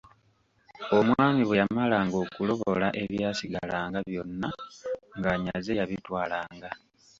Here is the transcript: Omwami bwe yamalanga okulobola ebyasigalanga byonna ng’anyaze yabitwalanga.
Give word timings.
Omwami 0.97 1.41
bwe 1.45 1.59
yamalanga 1.61 2.15
okulobola 2.25 2.87
ebyasigalanga 3.03 3.99
byonna 4.09 4.49
ng’anyaze 5.17 5.71
yabitwalanga. 5.79 6.69